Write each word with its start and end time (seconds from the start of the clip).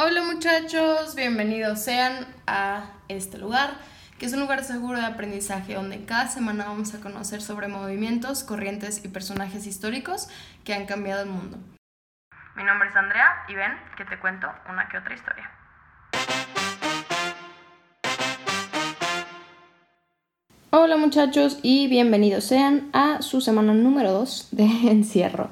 Hola 0.00 0.22
muchachos, 0.22 1.16
bienvenidos 1.16 1.80
sean 1.80 2.24
a 2.46 2.84
este 3.08 3.36
lugar, 3.36 3.70
que 4.16 4.26
es 4.26 4.32
un 4.32 4.38
lugar 4.38 4.62
seguro 4.62 4.96
de 4.96 5.04
aprendizaje 5.04 5.74
donde 5.74 6.04
cada 6.04 6.28
semana 6.28 6.66
vamos 6.66 6.94
a 6.94 7.00
conocer 7.00 7.42
sobre 7.42 7.66
movimientos, 7.66 8.44
corrientes 8.44 9.04
y 9.04 9.08
personajes 9.08 9.66
históricos 9.66 10.28
que 10.62 10.72
han 10.72 10.86
cambiado 10.86 11.24
el 11.24 11.30
mundo. 11.30 11.58
Mi 12.54 12.62
nombre 12.62 12.90
es 12.90 12.94
Andrea 12.94 13.44
y 13.48 13.56
ven 13.56 13.72
que 13.96 14.04
te 14.04 14.20
cuento 14.20 14.46
una 14.70 14.88
que 14.88 14.98
otra 14.98 15.16
historia. 15.16 15.50
Hola 20.70 20.96
muchachos 20.96 21.58
y 21.64 21.88
bienvenidos 21.88 22.44
sean 22.44 22.88
a 22.92 23.20
su 23.20 23.40
semana 23.40 23.74
número 23.74 24.12
2 24.12 24.50
de 24.52 24.64
encierro. 24.92 25.50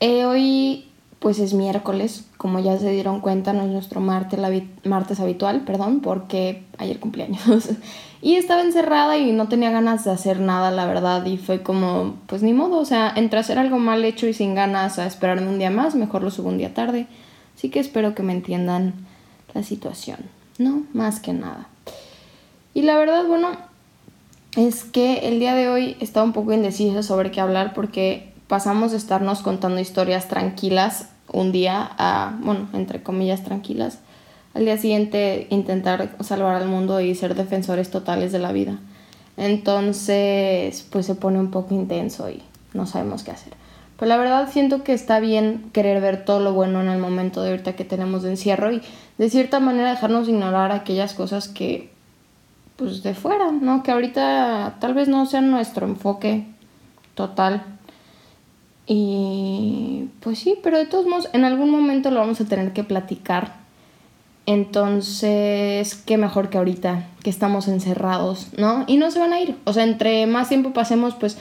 Eh, 0.00 0.24
hoy 0.24 0.87
pues 1.18 1.40
es 1.40 1.52
miércoles, 1.52 2.24
como 2.36 2.60
ya 2.60 2.78
se 2.78 2.90
dieron 2.90 3.20
cuenta, 3.20 3.52
no 3.52 3.62
es 3.62 3.70
nuestro 3.70 4.00
martes, 4.00 4.38
martes 4.84 5.18
habitual, 5.18 5.62
perdón, 5.62 6.00
porque 6.00 6.64
ayer 6.78 7.00
cumpleaños. 7.00 7.70
y 8.22 8.36
estaba 8.36 8.62
encerrada 8.62 9.16
y 9.16 9.32
no 9.32 9.48
tenía 9.48 9.70
ganas 9.70 10.04
de 10.04 10.12
hacer 10.12 10.38
nada, 10.40 10.70
la 10.70 10.86
verdad, 10.86 11.24
y 11.26 11.36
fue 11.36 11.62
como, 11.62 12.14
pues 12.26 12.42
ni 12.42 12.52
modo, 12.52 12.78
o 12.78 12.84
sea, 12.84 13.12
entre 13.16 13.40
hacer 13.40 13.58
algo 13.58 13.78
mal 13.78 14.04
hecho 14.04 14.28
y 14.28 14.32
sin 14.32 14.54
ganas 14.54 14.98
a 14.98 15.06
esperarme 15.06 15.48
un 15.48 15.58
día 15.58 15.70
más, 15.70 15.96
mejor 15.96 16.22
lo 16.22 16.30
subo 16.30 16.48
un 16.48 16.58
día 16.58 16.72
tarde. 16.72 17.06
Así 17.56 17.70
que 17.70 17.80
espero 17.80 18.14
que 18.14 18.22
me 18.22 18.32
entiendan 18.32 18.94
la 19.54 19.64
situación, 19.64 20.18
¿no? 20.58 20.84
Más 20.92 21.18
que 21.18 21.32
nada. 21.32 21.66
Y 22.74 22.82
la 22.82 22.96
verdad, 22.96 23.24
bueno, 23.26 23.48
es 24.56 24.84
que 24.84 25.28
el 25.28 25.40
día 25.40 25.54
de 25.54 25.68
hoy 25.68 25.96
estaba 25.98 26.24
un 26.24 26.32
poco 26.32 26.52
indecisa 26.52 27.02
sobre 27.02 27.32
qué 27.32 27.40
hablar 27.40 27.74
porque 27.74 28.27
pasamos 28.48 28.90
de 28.90 28.96
estarnos 28.96 29.42
contando 29.42 29.80
historias 29.80 30.26
tranquilas 30.26 31.10
un 31.32 31.52
día 31.52 31.90
a, 31.98 32.36
bueno, 32.40 32.68
entre 32.72 33.02
comillas 33.02 33.44
tranquilas, 33.44 33.98
al 34.54 34.64
día 34.64 34.78
siguiente 34.78 35.46
intentar 35.50 36.16
salvar 36.20 36.56
al 36.56 36.66
mundo 36.66 37.00
y 37.00 37.14
ser 37.14 37.34
defensores 37.34 37.90
totales 37.90 38.32
de 38.32 38.38
la 38.38 38.52
vida. 38.52 38.78
Entonces, 39.36 40.84
pues 40.90 41.06
se 41.06 41.14
pone 41.14 41.38
un 41.38 41.50
poco 41.50 41.74
intenso 41.74 42.28
y 42.30 42.42
no 42.72 42.86
sabemos 42.86 43.22
qué 43.22 43.30
hacer. 43.30 43.52
Pero 43.98 44.08
la 44.08 44.16
verdad 44.16 44.48
siento 44.50 44.82
que 44.82 44.94
está 44.94 45.20
bien 45.20 45.70
querer 45.72 46.00
ver 46.00 46.24
todo 46.24 46.40
lo 46.40 46.52
bueno 46.52 46.80
en 46.80 46.88
el 46.88 46.98
momento 46.98 47.42
de 47.42 47.50
ahorita 47.50 47.74
que 47.74 47.84
tenemos 47.84 48.22
de 48.22 48.30
encierro 48.30 48.72
y 48.72 48.80
de 49.18 49.30
cierta 49.30 49.60
manera 49.60 49.90
dejarnos 49.90 50.28
ignorar 50.28 50.72
aquellas 50.72 51.14
cosas 51.14 51.48
que, 51.48 51.90
pues 52.76 53.02
de 53.02 53.14
fuera, 53.14 53.52
¿no? 53.52 53.82
Que 53.82 53.90
ahorita 53.90 54.76
tal 54.80 54.94
vez 54.94 55.08
no 55.08 55.26
sean 55.26 55.50
nuestro 55.50 55.86
enfoque 55.86 56.46
total 57.14 57.77
y 58.90 60.08
pues 60.20 60.38
sí, 60.38 60.54
pero 60.62 60.78
de 60.78 60.86
todos 60.86 61.06
modos, 61.06 61.28
en 61.34 61.44
algún 61.44 61.70
momento 61.70 62.10
lo 62.10 62.20
vamos 62.20 62.40
a 62.40 62.46
tener 62.46 62.72
que 62.72 62.84
platicar. 62.84 63.52
Entonces, 64.46 65.94
qué 66.06 66.16
mejor 66.16 66.48
que 66.48 66.56
ahorita, 66.56 67.06
que 67.22 67.28
estamos 67.28 67.68
encerrados, 67.68 68.48
¿no? 68.56 68.84
Y 68.86 68.96
no 68.96 69.10
se 69.10 69.18
van 69.18 69.34
a 69.34 69.40
ir. 69.40 69.56
O 69.64 69.74
sea, 69.74 69.84
entre 69.84 70.26
más 70.26 70.48
tiempo 70.48 70.72
pasemos, 70.72 71.14
pues 71.14 71.36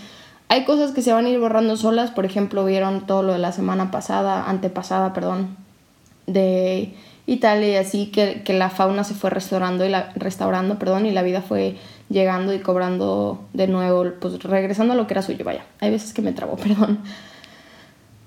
hay 0.50 0.66
cosas 0.66 0.92
que 0.92 1.02
se 1.02 1.14
van 1.14 1.26
a 1.26 1.30
ir 1.30 1.40
borrando 1.40 1.78
solas. 1.78 2.12
Por 2.12 2.26
ejemplo, 2.26 2.66
vieron 2.66 3.08
todo 3.08 3.24
lo 3.24 3.32
de 3.32 3.40
la 3.40 3.54
semana 3.54 3.92
pasada, 3.92 4.50
antepasada, 4.50 5.14
perdón, 5.14 5.56
de 6.26 6.94
Italia 7.28 7.70
y 7.70 7.76
así, 7.78 8.08
que, 8.08 8.42
que 8.44 8.52
la 8.52 8.70
fauna 8.70 9.06
se 9.06 9.14
fue 9.14 9.30
restaurando 9.30 9.86
y 9.86 9.90
la, 9.90 10.12
restaurando, 10.16 10.78
perdón, 10.78 11.06
y 11.06 11.12
la 11.12 11.24
vida 11.24 11.42
fue 11.42 11.78
llegando 12.10 12.54
y 12.54 12.60
cobrando 12.60 13.40
de 13.54 13.68
nuevo, 13.68 14.06
pues 14.20 14.44
regresando 14.44 14.96
a 14.96 14.98
lo 14.98 15.08
que 15.08 15.14
era 15.14 15.22
suyo, 15.22 15.46
vaya. 15.46 15.64
Hay 15.80 15.92
veces 15.92 16.12
que 16.12 16.22
me 16.22 16.34
trabo, 16.34 16.56
perdón. 16.58 17.00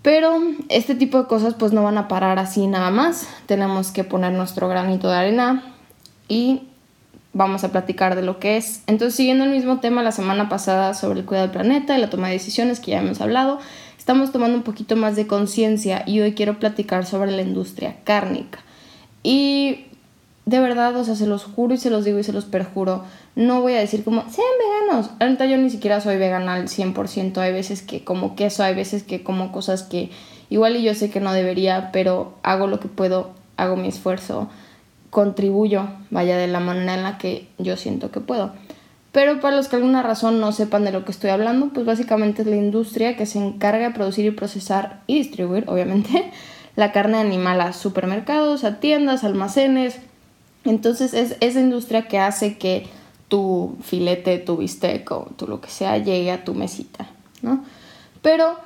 Pero 0.02 0.40
este 0.68 0.94
tipo 0.94 1.18
de 1.18 1.28
cosas 1.28 1.54
pues 1.54 1.72
no 1.72 1.82
van 1.82 1.98
a 1.98 2.08
parar 2.08 2.38
así 2.38 2.66
nada 2.66 2.90
más. 2.90 3.28
Tenemos 3.46 3.90
que 3.90 4.04
poner 4.04 4.32
nuestro 4.32 4.68
granito 4.68 5.08
de 5.08 5.16
arena 5.16 5.62
y 6.28 6.62
vamos 7.32 7.64
a 7.64 7.70
platicar 7.70 8.16
de 8.16 8.22
lo 8.22 8.38
que 8.38 8.56
es. 8.56 8.82
Entonces, 8.86 9.14
siguiendo 9.14 9.44
el 9.44 9.50
mismo 9.50 9.80
tema 9.80 10.02
la 10.02 10.12
semana 10.12 10.48
pasada 10.48 10.94
sobre 10.94 11.20
el 11.20 11.26
cuidado 11.26 11.48
del 11.48 11.52
planeta 11.52 11.96
y 11.96 12.00
la 12.00 12.10
toma 12.10 12.28
de 12.28 12.34
decisiones 12.34 12.80
que 12.80 12.92
ya 12.92 13.00
hemos 13.00 13.20
hablado, 13.20 13.58
estamos 13.98 14.32
tomando 14.32 14.56
un 14.56 14.62
poquito 14.62 14.96
más 14.96 15.16
de 15.16 15.26
conciencia 15.26 16.02
y 16.06 16.20
hoy 16.20 16.34
quiero 16.34 16.58
platicar 16.58 17.04
sobre 17.04 17.30
la 17.30 17.42
industria 17.42 17.96
cárnica. 18.04 18.60
Y 19.22 19.86
de 20.46 20.60
verdad, 20.60 20.96
o 20.96 21.04
sea, 21.04 21.14
se 21.14 21.26
los 21.26 21.44
juro 21.44 21.74
y 21.74 21.78
se 21.78 21.90
los 21.90 22.04
digo 22.04 22.18
y 22.18 22.24
se 22.24 22.32
los 22.32 22.46
perjuro, 22.46 23.04
no 23.36 23.60
voy 23.60 23.74
a 23.74 23.80
decir 23.80 24.04
como, 24.04 24.22
sean 24.28 24.46
veganos. 24.58 25.10
Ahorita 25.20 25.46
yo 25.46 25.56
ni 25.56 25.70
siquiera 25.70 26.00
soy 26.00 26.16
vegana 26.16 26.54
al 26.54 26.68
100%. 26.68 27.38
Hay 27.38 27.52
veces 27.52 27.82
que 27.82 28.04
como 28.04 28.34
queso, 28.36 28.62
hay 28.62 28.74
veces 28.74 29.02
que 29.02 29.22
como 29.22 29.52
cosas 29.52 29.82
que 29.82 30.10
igual 30.48 30.76
y 30.76 30.82
yo 30.82 30.94
sé 30.94 31.10
que 31.10 31.20
no 31.20 31.32
debería, 31.32 31.90
pero 31.92 32.34
hago 32.42 32.66
lo 32.66 32.80
que 32.80 32.88
puedo, 32.88 33.30
hago 33.56 33.76
mi 33.76 33.88
esfuerzo, 33.88 34.48
contribuyo, 35.10 35.88
vaya, 36.10 36.36
de 36.36 36.48
la 36.48 36.60
manera 36.60 36.94
en 36.94 37.02
la 37.04 37.18
que 37.18 37.48
yo 37.58 37.76
siento 37.76 38.10
que 38.10 38.20
puedo. 38.20 38.52
Pero 39.12 39.40
para 39.40 39.56
los 39.56 39.68
que 39.68 39.76
alguna 39.76 40.02
razón 40.02 40.40
no 40.40 40.52
sepan 40.52 40.84
de 40.84 40.92
lo 40.92 41.04
que 41.04 41.10
estoy 41.10 41.30
hablando, 41.30 41.70
pues 41.72 41.84
básicamente 41.84 42.42
es 42.42 42.48
la 42.48 42.56
industria 42.56 43.16
que 43.16 43.26
se 43.26 43.38
encarga 43.38 43.88
de 43.88 43.94
producir 43.94 44.24
y 44.24 44.30
procesar 44.30 45.00
y 45.06 45.18
distribuir, 45.18 45.64
obviamente, 45.68 46.30
la 46.76 46.92
carne 46.92 47.18
animal 47.18 47.60
a 47.60 47.72
supermercados, 47.72 48.64
a 48.64 48.78
tiendas, 48.80 49.24
almacenes. 49.24 49.98
Entonces 50.64 51.14
es 51.14 51.36
esa 51.40 51.60
industria 51.60 52.06
que 52.06 52.18
hace 52.18 52.58
que 52.58 52.86
tu 53.30 53.76
filete, 53.82 54.38
tu 54.38 54.58
bistec 54.58 55.10
o 55.12 55.30
tu 55.36 55.46
lo 55.46 55.62
que 55.62 55.70
sea 55.70 55.96
llegue 55.96 56.32
a 56.32 56.44
tu 56.44 56.52
mesita, 56.52 57.06
¿no? 57.40 57.64
Pero 58.20 58.56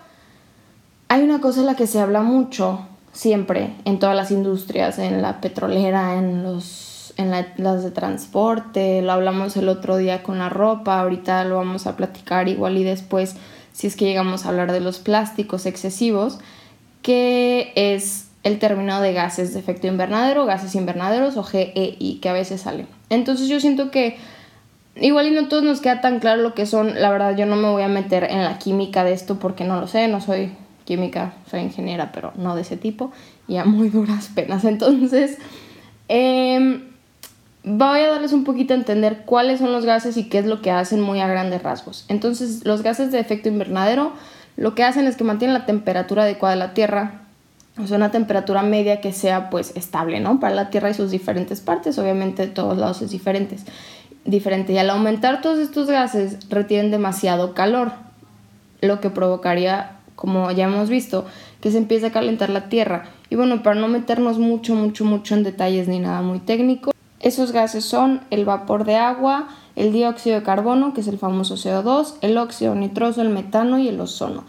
hay 1.07 1.23
una 1.23 1.41
cosa 1.41 1.61
en 1.61 1.67
la 1.67 1.77
que 1.77 1.87
se 1.87 2.01
habla 2.01 2.23
mucho 2.23 2.81
siempre 3.13 3.75
en 3.85 4.01
todas 4.01 4.17
las 4.17 4.33
industrias, 4.33 4.99
en 4.99 5.23
la 5.23 5.41
petrolera, 5.41 6.17
en 6.17 6.43
los 6.43 6.91
en 7.17 7.31
las 7.31 7.85
de 7.85 7.93
transporte, 7.93 9.01
lo 9.01 9.13
hablamos 9.13 9.57
el 9.57 9.69
otro 9.69 9.97
día 9.97 10.25
con 10.25 10.39
la 10.39 10.49
ropa, 10.49 10.99
ahorita 10.99 11.45
lo 11.45 11.57
vamos 11.57 11.87
a 11.87 11.95
platicar 11.95 12.49
igual 12.49 12.77
y 12.77 12.83
después 12.83 13.37
si 13.73 13.87
es 13.87 13.95
que 13.95 14.05
llegamos 14.05 14.45
a 14.45 14.49
hablar 14.49 14.73
de 14.73 14.81
los 14.81 14.99
plásticos 14.99 15.67
excesivos, 15.67 16.41
que 17.03 17.73
es 17.77 18.27
el 18.43 18.59
término 18.59 19.01
de 19.01 19.13
gases 19.13 19.55
de 19.55 19.61
efecto 19.61 19.87
invernadero, 19.87 20.45
gases 20.45 20.75
invernaderos 20.75 21.37
o 21.37 21.45
GEI 21.45 22.19
que 22.21 22.29
a 22.29 22.33
veces 22.33 22.63
salen. 22.63 22.89
Entonces 23.11 23.49
yo 23.49 23.61
siento 23.61 23.91
que 23.91 24.17
Igual 24.97 25.27
y 25.27 25.31
no 25.32 25.49
todos 25.49 25.65
nos 25.65 25.81
queda 25.81 26.00
tan 26.00 26.21
claro 26.21 26.43
lo 26.43 26.55
que 26.55 26.66
son, 26.66 27.00
la 27.00 27.10
verdad 27.10 27.37
yo 27.37 27.47
no 27.47 27.56
me 27.56 27.69
voy 27.69 27.82
a 27.82 27.88
meter 27.88 28.25
en 28.25 28.44
la 28.44 28.59
química 28.59 29.03
de 29.03 29.12
esto 29.12 29.38
porque 29.38 29.65
no 29.65 29.81
lo 29.81 29.88
sé, 29.88 30.06
no 30.06 30.21
soy 30.21 30.53
química, 30.84 31.32
soy 31.50 31.60
ingeniera, 31.60 32.12
pero 32.12 32.32
no 32.37 32.55
de 32.55 32.62
ese 32.62 32.77
tipo, 32.77 33.10
y 33.49 33.56
a 33.56 33.65
muy 33.65 33.88
duras 33.91 34.31
penas. 34.34 34.65
Entonces, 34.65 35.38
em, 36.09 36.82
voy 37.65 38.00
a 38.00 38.09
darles 38.09 38.32
un 38.32 38.44
poquito 38.44 38.75
a 38.75 38.77
entender 38.77 39.22
cuáles 39.25 39.59
son 39.59 39.72
los 39.72 39.84
gases 39.84 40.16
y 40.16 40.28
qué 40.28 40.38
es 40.38 40.47
lo 40.47 40.62
que 40.62 40.71
hacen 40.71 41.00
muy 41.00 41.21
a 41.21 41.26
grandes 41.26 41.62
rasgos. 41.62 42.05
Entonces, 42.09 42.65
los 42.65 42.82
gases 42.82 43.11
de 43.11 43.19
efecto 43.19 43.49
invernadero 43.49 44.12
lo 44.56 44.76
que 44.76 44.84
hacen 44.84 45.06
es 45.06 45.16
que 45.16 45.25
mantienen 45.25 45.55
la 45.55 45.66
temperatura 45.66 46.22
adecuada 46.22 46.55
de 46.55 46.61
la 46.61 46.75
Tierra, 46.75 47.22
o 47.76 47.88
sea, 47.88 47.97
una 47.97 48.12
temperatura 48.12 48.62
media 48.62 49.00
que 49.00 49.12
sea 49.12 49.50
pues 49.50 49.72
estable, 49.75 50.21
¿no? 50.21 50.38
Para 50.38 50.55
la 50.55 50.71
Tierra 50.71 50.91
y 50.91 50.94
sus 50.94 51.11
diferentes 51.11 51.61
partes, 51.61 51.99
obviamente 51.99 52.47
de 52.47 52.53
todos 52.53 52.78
lados 52.78 53.03
es 53.03 53.11
diferentes 53.11 53.65
diferente 54.25 54.73
y 54.73 54.79
al 54.79 54.91
aumentar 54.91 55.41
todos 55.41 55.59
estos 55.59 55.89
gases 55.89 56.49
retienen 56.49 56.91
demasiado 56.91 57.55
calor, 57.55 57.93
lo 58.81 59.01
que 59.01 59.11
provocaría, 59.11 59.99
como 60.15 60.51
ya 60.51 60.65
hemos 60.65 60.89
visto, 60.89 61.25
que 61.61 61.71
se 61.71 61.79
empiece 61.79 62.07
a 62.07 62.12
calentar 62.12 62.51
la 62.51 62.69
Tierra. 62.69 63.05
Y 63.31 63.37
bueno, 63.37 63.62
para 63.62 63.81
no 63.81 63.89
meternos 63.89 64.39
mucho, 64.39 64.75
mucho, 64.75 65.05
mucho 65.05 65.35
en 65.35 65.43
detalles 65.43 65.89
ni 65.89 65.99
nada 65.99 66.23
muy 66.23 66.39
técnico, 66.39 66.93
esos 67.21 67.53
gases 67.53 67.85
son 67.87 68.21
el 68.31 68.45
vapor 68.45 68.85
de 68.85 68.97
agua, 68.97 69.49
el 69.77 69.93
dióxido 69.93 70.37
de 70.37 70.43
carbono, 70.43 70.93
que 70.93 71.01
es 71.01 71.09
el 71.09 71.19
famoso 71.19 71.55
CO2, 71.55 72.17
el 72.21 72.37
óxido 72.37 72.75
nitroso, 72.75 73.23
el 73.23 73.31
metano 73.31 73.79
y 73.79 73.89
el 73.89 73.99
ozono. 73.99 74.45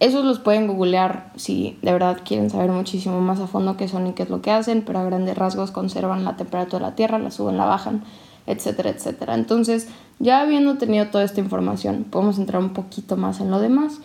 Esos 0.00 0.24
los 0.24 0.40
pueden 0.40 0.66
googlear 0.66 1.30
si 1.36 1.78
de 1.82 1.92
verdad 1.92 2.18
quieren 2.24 2.50
saber 2.50 2.70
muchísimo 2.70 3.20
más 3.20 3.38
a 3.38 3.46
fondo 3.46 3.76
qué 3.76 3.86
son 3.86 4.08
y 4.08 4.12
qué 4.14 4.24
es 4.24 4.30
lo 4.30 4.42
que 4.42 4.50
hacen, 4.50 4.82
pero 4.82 4.98
a 4.98 5.04
grandes 5.04 5.38
rasgos 5.38 5.70
conservan 5.70 6.24
la 6.24 6.36
temperatura 6.36 6.78
de 6.78 6.90
la 6.90 6.96
Tierra, 6.96 7.18
la 7.18 7.30
suben, 7.30 7.56
la 7.56 7.66
bajan 7.66 8.02
etcétera, 8.52 8.90
etcétera. 8.90 9.34
Entonces, 9.34 9.88
ya 10.18 10.40
habiendo 10.40 10.76
tenido 10.76 11.06
toda 11.06 11.24
esta 11.24 11.40
información, 11.40 12.04
podemos 12.04 12.38
entrar 12.38 12.62
un 12.62 12.70
poquito 12.70 13.16
más 13.16 13.40
en 13.40 13.50
lo 13.50 13.60
demás. 13.60 14.00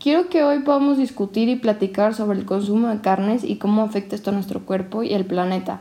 Quiero 0.00 0.28
que 0.28 0.42
hoy 0.42 0.60
podamos 0.60 0.98
discutir 0.98 1.48
y 1.48 1.56
platicar 1.56 2.14
sobre 2.14 2.38
el 2.38 2.44
consumo 2.44 2.88
de 2.88 3.00
carnes 3.00 3.44
y 3.44 3.56
cómo 3.56 3.82
afecta 3.82 4.16
esto 4.16 4.30
a 4.30 4.34
nuestro 4.34 4.60
cuerpo 4.60 5.02
y 5.02 5.14
el 5.14 5.24
planeta. 5.24 5.80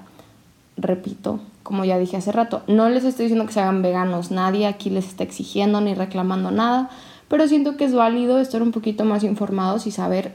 Repito, 0.78 1.40
como 1.64 1.86
ya 1.86 1.98
dije 1.98 2.18
hace 2.18 2.32
rato, 2.32 2.62
no 2.68 2.90
les 2.90 3.04
estoy 3.04 3.26
diciendo 3.26 3.46
que 3.46 3.54
se 3.54 3.62
hagan 3.62 3.82
veganos, 3.82 4.30
nadie 4.30 4.68
aquí 4.68 4.90
les 4.90 5.08
está 5.08 5.24
exigiendo 5.24 5.82
ni 5.82 5.96
reclamando 5.96 6.52
nada, 6.52 6.90
pero 7.28 7.48
siento 7.48 7.78
que 7.78 7.86
es 7.86 7.94
válido 7.94 8.40
estar 8.40 8.62
un 8.62 8.72
poquito 8.72 9.06
más 9.06 9.24
informados 9.24 9.88
y 9.88 9.92
saber, 9.92 10.34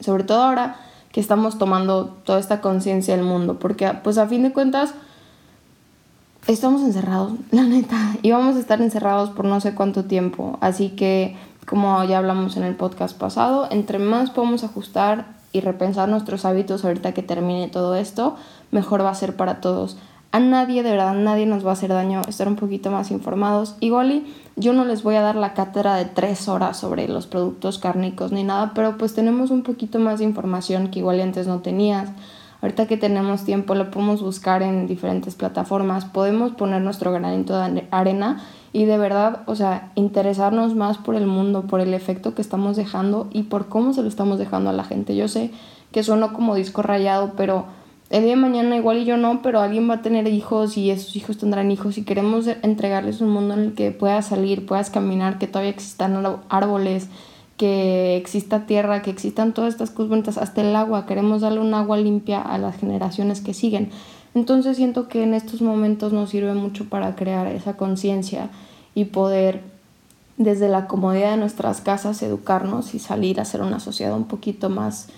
sobre 0.00 0.24
todo 0.24 0.42
ahora 0.42 0.76
que 1.12 1.20
estamos 1.20 1.58
tomando 1.58 2.16
toda 2.24 2.38
esta 2.38 2.60
conciencia 2.60 3.16
del 3.16 3.24
mundo, 3.24 3.58
porque 3.58 3.90
pues 4.04 4.18
a 4.18 4.26
fin 4.26 4.42
de 4.42 4.52
cuentas 4.52 4.94
estamos 6.52 6.82
encerrados, 6.82 7.32
la 7.50 7.62
neta, 7.62 8.16
y 8.22 8.30
vamos 8.32 8.56
a 8.56 8.60
estar 8.60 8.80
encerrados 8.80 9.30
por 9.30 9.44
no 9.44 9.60
sé 9.60 9.74
cuánto 9.74 10.04
tiempo. 10.04 10.58
Así 10.60 10.90
que, 10.90 11.36
como 11.66 12.02
ya 12.04 12.18
hablamos 12.18 12.56
en 12.56 12.64
el 12.64 12.74
podcast 12.74 13.16
pasado, 13.16 13.68
entre 13.70 13.98
más 13.98 14.30
podemos 14.30 14.64
ajustar 14.64 15.38
y 15.52 15.60
repensar 15.60 16.08
nuestros 16.08 16.44
hábitos 16.44 16.84
ahorita 16.84 17.12
que 17.12 17.22
termine 17.22 17.68
todo 17.68 17.94
esto, 17.94 18.36
mejor 18.70 19.04
va 19.04 19.10
a 19.10 19.14
ser 19.14 19.36
para 19.36 19.60
todos. 19.60 19.96
A 20.30 20.40
nadie, 20.40 20.82
de 20.82 20.90
verdad, 20.90 21.14
nadie 21.14 21.46
nos 21.46 21.64
va 21.64 21.70
a 21.70 21.72
hacer 21.72 21.88
daño 21.88 22.20
estar 22.28 22.48
un 22.48 22.56
poquito 22.56 22.90
más 22.90 23.10
informados. 23.10 23.76
Igual 23.80 24.12
y 24.12 24.34
yo 24.56 24.74
no 24.74 24.84
les 24.84 25.02
voy 25.02 25.14
a 25.14 25.22
dar 25.22 25.36
la 25.36 25.54
cátedra 25.54 25.94
de 25.96 26.04
tres 26.04 26.48
horas 26.48 26.76
sobre 26.76 27.08
los 27.08 27.26
productos 27.26 27.78
cárnicos 27.78 28.30
ni 28.30 28.44
nada, 28.44 28.72
pero 28.74 28.98
pues 28.98 29.14
tenemos 29.14 29.50
un 29.50 29.62
poquito 29.62 29.98
más 29.98 30.18
de 30.18 30.26
información 30.26 30.88
que 30.88 30.98
igual 30.98 31.20
antes 31.20 31.46
no 31.46 31.60
tenías. 31.60 32.10
Ahorita 32.60 32.86
que 32.86 32.96
tenemos 32.96 33.44
tiempo 33.44 33.74
lo 33.74 33.90
podemos 33.90 34.20
buscar 34.20 34.62
en 34.62 34.86
diferentes 34.86 35.36
plataformas, 35.36 36.04
podemos 36.04 36.52
poner 36.52 36.82
nuestro 36.82 37.12
granito 37.12 37.58
de 37.58 37.86
arena 37.92 38.42
y 38.72 38.84
de 38.84 38.98
verdad, 38.98 39.42
o 39.46 39.54
sea, 39.54 39.92
interesarnos 39.94 40.74
más 40.74 40.98
por 40.98 41.14
el 41.14 41.26
mundo, 41.26 41.62
por 41.62 41.80
el 41.80 41.94
efecto 41.94 42.34
que 42.34 42.42
estamos 42.42 42.76
dejando 42.76 43.28
y 43.32 43.44
por 43.44 43.68
cómo 43.68 43.92
se 43.92 44.02
lo 44.02 44.08
estamos 44.08 44.38
dejando 44.38 44.70
a 44.70 44.72
la 44.72 44.84
gente. 44.84 45.14
Yo 45.14 45.28
sé 45.28 45.52
que 45.92 46.02
sueno 46.02 46.32
como 46.32 46.56
disco 46.56 46.82
rayado, 46.82 47.32
pero 47.36 47.66
el 48.10 48.22
día 48.22 48.34
de 48.34 48.40
mañana 48.40 48.76
igual 48.76 48.98
y 48.98 49.04
yo 49.04 49.16
no, 49.16 49.40
pero 49.42 49.60
alguien 49.60 49.88
va 49.88 49.94
a 49.94 50.02
tener 50.02 50.26
hijos 50.26 50.76
y 50.76 50.90
esos 50.90 51.14
hijos 51.14 51.38
tendrán 51.38 51.70
hijos 51.70 51.96
y 51.96 52.04
queremos 52.04 52.46
entregarles 52.46 53.20
un 53.20 53.28
mundo 53.28 53.54
en 53.54 53.60
el 53.60 53.74
que 53.74 53.92
puedas 53.92 54.26
salir, 54.26 54.66
puedas 54.66 54.90
caminar, 54.90 55.38
que 55.38 55.46
todavía 55.46 55.70
existan 55.70 56.24
árboles, 56.48 57.08
que 57.58 58.16
exista 58.16 58.66
tierra, 58.66 59.02
que 59.02 59.10
existan 59.10 59.52
todas 59.52 59.74
estas 59.74 59.90
cosas 59.90 60.38
hasta 60.38 60.62
el 60.62 60.74
agua, 60.74 61.04
queremos 61.04 61.42
darle 61.42 61.60
un 61.60 61.74
agua 61.74 61.98
limpia 61.98 62.40
a 62.40 62.56
las 62.56 62.76
generaciones 62.76 63.42
que 63.42 63.52
siguen. 63.52 63.90
Entonces 64.34 64.76
siento 64.76 65.08
que 65.08 65.24
en 65.24 65.34
estos 65.34 65.60
momentos 65.60 66.12
nos 66.12 66.30
sirve 66.30 66.54
mucho 66.54 66.88
para 66.88 67.16
crear 67.16 67.48
esa 67.48 67.76
conciencia 67.76 68.48
y 68.94 69.06
poder 69.06 69.62
desde 70.36 70.68
la 70.68 70.86
comodidad 70.86 71.32
de 71.32 71.36
nuestras 71.36 71.80
casas 71.80 72.22
educarnos 72.22 72.94
y 72.94 73.00
salir 73.00 73.40
a 73.40 73.42
hacer 73.42 73.60
una 73.60 73.80
sociedad 73.80 74.16
un 74.16 74.24
poquito 74.24 74.70
más 74.70 75.08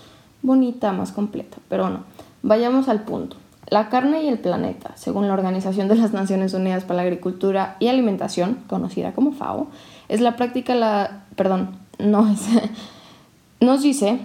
bonita, 0.41 0.93
más 0.93 1.13
completa. 1.13 1.59
Pero 1.69 1.83
bueno, 1.85 2.01
vayamos 2.43 2.89
al 2.89 3.03
punto. 3.03 3.37
La 3.69 3.91
carne 3.91 4.25
y 4.25 4.29
el 4.29 4.39
planeta, 4.39 4.93
según 4.97 5.29
la 5.29 5.35
Organización 5.35 5.89
de 5.89 5.97
las 5.97 6.15
Naciones 6.15 6.55
Unidas 6.55 6.85
para 6.85 6.97
la 6.97 7.03
Agricultura 7.03 7.77
y 7.79 7.89
Alimentación, 7.89 8.59
conocida 8.67 9.13
como 9.13 9.33
FAO, 9.33 9.69
es 10.09 10.23
la 10.23 10.37
práctica 10.37 10.75
la, 10.75 11.25
perdón, 11.37 11.80
nos 13.61 13.83
dice 13.83 14.21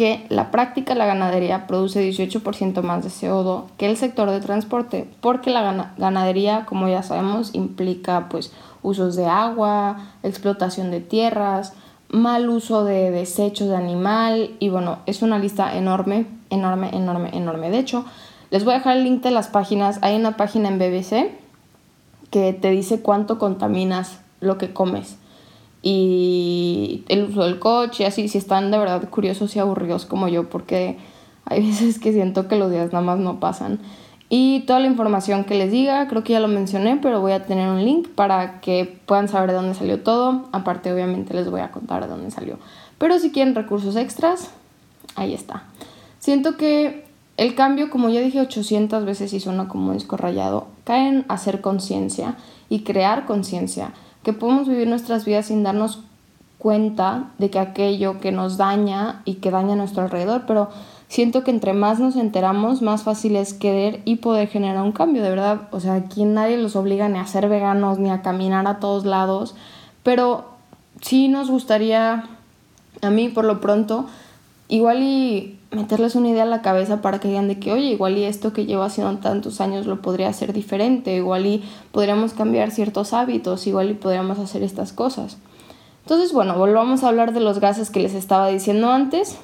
que 0.00 0.24
la 0.30 0.50
práctica 0.50 0.94
de 0.94 0.98
la 0.98 1.04
ganadería 1.04 1.66
produce 1.66 2.08
18% 2.08 2.80
más 2.80 3.04
de 3.04 3.10
CO2 3.10 3.64
que 3.76 3.84
el 3.84 3.98
sector 3.98 4.30
de 4.30 4.40
transporte, 4.40 5.06
porque 5.20 5.50
la 5.50 5.92
ganadería, 5.98 6.64
como 6.64 6.88
ya 6.88 7.02
sabemos, 7.02 7.54
implica 7.54 8.30
pues 8.30 8.50
usos 8.82 9.14
de 9.14 9.26
agua, 9.26 9.98
explotación 10.22 10.90
de 10.90 11.00
tierras, 11.00 11.74
mal 12.08 12.48
uso 12.48 12.84
de 12.84 13.10
desechos 13.10 13.68
de 13.68 13.76
animal 13.76 14.56
y 14.58 14.70
bueno, 14.70 15.00
es 15.04 15.20
una 15.20 15.38
lista 15.38 15.76
enorme, 15.76 16.26
enorme, 16.48 16.88
enorme, 16.96 17.30
enorme. 17.34 17.70
De 17.70 17.78
hecho, 17.78 18.04
les 18.50 18.64
voy 18.64 18.72
a 18.72 18.78
dejar 18.78 18.96
el 18.96 19.04
link 19.04 19.22
de 19.22 19.30
las 19.30 19.48
páginas. 19.48 19.98
Hay 20.00 20.16
una 20.16 20.36
página 20.38 20.70
en 20.70 20.78
BBC 20.78 21.30
que 22.30 22.54
te 22.54 22.70
dice 22.70 23.00
cuánto 23.02 23.38
contaminas 23.38 24.20
lo 24.40 24.56
que 24.56 24.72
comes 24.72 25.19
y 25.82 27.04
el 27.08 27.24
uso 27.24 27.44
del 27.44 27.58
coche, 27.58 28.06
así, 28.06 28.28
si 28.28 28.38
están 28.38 28.70
de 28.70 28.78
verdad 28.78 29.08
curiosos 29.08 29.56
y 29.56 29.58
aburridos 29.58 30.04
como 30.06 30.28
yo, 30.28 30.48
porque 30.48 30.98
hay 31.44 31.66
veces 31.66 31.98
que 31.98 32.12
siento 32.12 32.48
que 32.48 32.56
los 32.56 32.70
días 32.70 32.92
nada 32.92 33.04
más 33.04 33.18
no 33.18 33.40
pasan. 33.40 33.78
Y 34.32 34.60
toda 34.60 34.78
la 34.78 34.86
información 34.86 35.42
que 35.42 35.56
les 35.56 35.72
diga, 35.72 36.06
creo 36.06 36.22
que 36.22 36.34
ya 36.34 36.40
lo 36.40 36.46
mencioné, 36.46 36.98
pero 37.02 37.20
voy 37.20 37.32
a 37.32 37.46
tener 37.46 37.68
un 37.68 37.84
link 37.84 38.06
para 38.08 38.60
que 38.60 39.00
puedan 39.04 39.26
saber 39.26 39.50
de 39.50 39.56
dónde 39.56 39.74
salió 39.74 40.00
todo. 40.02 40.44
Aparte, 40.52 40.92
obviamente, 40.92 41.34
les 41.34 41.50
voy 41.50 41.62
a 41.62 41.72
contar 41.72 42.04
de 42.04 42.08
dónde 42.08 42.30
salió. 42.30 42.58
Pero 42.96 43.18
si 43.18 43.32
quieren 43.32 43.56
recursos 43.56 43.96
extras, 43.96 44.50
ahí 45.16 45.34
está. 45.34 45.64
Siento 46.20 46.56
que 46.56 47.06
el 47.38 47.56
cambio, 47.56 47.90
como 47.90 48.08
ya 48.08 48.20
dije 48.20 48.40
800 48.40 49.04
veces 49.04 49.32
y 49.32 49.40
suena 49.40 49.66
como 49.66 49.88
un 49.88 49.94
disco 49.94 50.16
rayado, 50.16 50.68
cae 50.84 51.08
en 51.08 51.24
hacer 51.26 51.60
conciencia 51.60 52.36
y 52.68 52.84
crear 52.84 53.26
conciencia 53.26 53.94
que 54.22 54.32
podemos 54.32 54.68
vivir 54.68 54.88
nuestras 54.88 55.24
vidas 55.24 55.46
sin 55.46 55.62
darnos 55.62 56.00
cuenta 56.58 57.30
de 57.38 57.50
que 57.50 57.58
aquello 57.58 58.20
que 58.20 58.32
nos 58.32 58.58
daña 58.58 59.22
y 59.24 59.34
que 59.36 59.50
daña 59.50 59.72
a 59.72 59.76
nuestro 59.76 60.02
alrededor, 60.02 60.44
pero 60.46 60.68
siento 61.08 61.42
que 61.42 61.50
entre 61.50 61.72
más 61.72 61.98
nos 62.00 62.16
enteramos, 62.16 62.82
más 62.82 63.02
fácil 63.02 63.36
es 63.36 63.54
querer 63.54 64.02
y 64.04 64.16
poder 64.16 64.48
generar 64.48 64.82
un 64.82 64.92
cambio, 64.92 65.22
de 65.22 65.30
verdad. 65.30 65.68
O 65.72 65.80
sea, 65.80 65.94
aquí 65.94 66.24
nadie 66.24 66.58
los 66.58 66.76
obliga 66.76 67.08
ni 67.08 67.18
a 67.18 67.26
ser 67.26 67.48
veganos 67.48 67.98
ni 67.98 68.10
a 68.10 68.22
caminar 68.22 68.66
a 68.66 68.78
todos 68.78 69.06
lados, 69.06 69.54
pero 70.02 70.44
sí 71.00 71.28
nos 71.28 71.50
gustaría, 71.50 72.24
a 73.00 73.10
mí 73.10 73.28
por 73.28 73.46
lo 73.46 73.60
pronto, 73.60 74.06
igual 74.68 75.02
y 75.02 75.59
meterles 75.70 76.14
una 76.16 76.28
idea 76.28 76.42
a 76.42 76.46
la 76.46 76.62
cabeza 76.62 77.00
para 77.00 77.20
que 77.20 77.28
digan 77.28 77.48
de 77.48 77.58
que, 77.58 77.72
oye, 77.72 77.86
igual 77.86 78.18
y 78.18 78.24
esto 78.24 78.52
que 78.52 78.66
llevo 78.66 78.82
haciendo 78.82 79.18
tantos 79.20 79.60
años 79.60 79.86
lo 79.86 80.02
podría 80.02 80.28
hacer 80.28 80.52
diferente, 80.52 81.14
igual 81.14 81.46
y 81.46 81.64
podríamos 81.92 82.32
cambiar 82.32 82.70
ciertos 82.70 83.12
hábitos, 83.12 83.66
igual 83.66 83.90
y 83.90 83.94
podríamos 83.94 84.38
hacer 84.38 84.62
estas 84.62 84.92
cosas. 84.92 85.38
Entonces, 86.02 86.32
bueno, 86.32 86.56
volvamos 86.56 87.04
a 87.04 87.08
hablar 87.08 87.32
de 87.32 87.40
los 87.40 87.60
gases 87.60 87.90
que 87.90 88.00
les 88.00 88.14
estaba 88.14 88.48
diciendo 88.48 88.90
antes. 88.90 89.36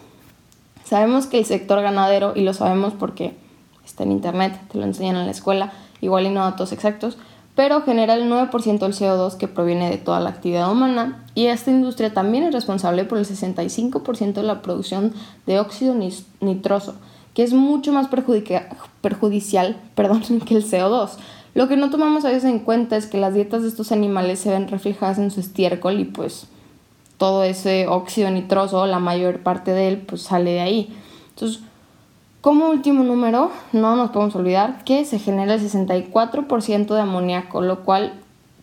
Sabemos 0.85 1.27
que 1.27 1.39
el 1.39 1.45
sector 1.45 1.81
ganadero, 1.81 2.33
y 2.35 2.41
lo 2.41 2.55
sabemos 2.55 2.93
porque 2.93 3.37
está 3.85 4.03
en 4.03 4.13
internet, 4.13 4.59
te 4.73 4.79
lo 4.79 4.85
enseñan 4.85 5.17
en 5.17 5.27
la 5.27 5.33
escuela, 5.33 5.73
igual 6.01 6.27
y 6.27 6.31
no 6.31 6.41
datos 6.41 6.73
exactos, 6.73 7.19
pero 7.57 7.81
genera 7.81 8.15
el 8.15 8.31
9% 8.31 8.79
del 8.79 8.93
CO2 8.93 9.39
que 9.39 9.49
proviene 9.49 9.91
de 9.91 9.97
toda 9.97 10.21
la 10.21 10.29
actividad 10.29 10.71
humana 10.71 11.25
y 11.35 11.47
esta 11.47 11.71
industria 11.71 12.15
también 12.15 12.45
es 12.45 12.53
responsable 12.53 13.05
por 13.05 13.19
el 13.19 13.25
65% 13.25 14.35
de 14.35 14.43
la 14.43 14.63
producción 14.63 15.15
de 15.47 15.59
óxido 15.59 15.97
nitroso, 16.41 16.95
que 17.35 17.43
es 17.43 17.55
mucho 17.55 17.93
más 17.93 18.09
perjudicial 18.09 19.81
perdón, 19.95 20.23
que 20.47 20.55
el 20.55 20.65
CO2. 20.65 21.13
Lo 21.55 21.67
que 21.67 21.79
no 21.79 21.89
tomamos 21.89 22.27
a 22.27 22.29
veces 22.29 22.45
en 22.45 22.59
cuenta 22.59 22.99
es 22.99 23.07
que 23.07 23.17
las 23.17 23.33
dietas 23.33 23.63
de 23.63 23.69
estos 23.69 23.91
animales 23.91 24.39
se 24.39 24.51
ven 24.51 24.69
reflejadas 24.69 25.19
en 25.19 25.31
su 25.31 25.41
estiércol 25.41 25.99
y 25.99 26.05
pues 26.05 26.49
todo 27.17 27.43
ese 27.43 27.87
óxido 27.89 28.31
nitroso, 28.31 28.87
la 28.87 28.99
mayor 28.99 29.41
parte 29.41 29.71
de 29.71 29.89
él, 29.89 29.99
pues 30.07 30.21
sale 30.21 30.51
de 30.51 30.61
ahí. 30.61 30.95
Entonces, 31.31 31.63
como 32.47 32.69
último 32.69 33.03
número, 33.03 33.51
no 33.73 33.97
nos 33.97 34.13
podemos 34.13 34.37
olvidar 34.37 34.85
que 34.85 35.05
se 35.05 35.19
genera 35.19 35.55
el 35.55 35.61
64% 35.61 36.95
de 36.95 37.01
amoníaco, 37.01 37.61
lo 37.61 37.81
cual 37.81 38.13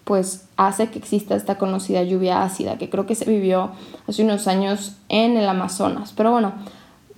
pues 0.06 0.48
hace 0.56 0.90
que 0.90 1.00
exista 1.00 1.36
esta 1.36 1.58
conocida 1.58 2.02
lluvia 2.02 2.44
ácida, 2.44 2.78
que 2.78 2.90
creo 2.90 3.06
que 3.06 3.16
se 3.16 3.30
vivió 3.30 3.72
hace 4.08 4.24
unos 4.24 4.48
años 4.48 4.96
en 5.10 5.36
el 5.36 5.50
Amazonas. 5.50 6.14
Pero 6.16 6.32
bueno, 6.32 6.54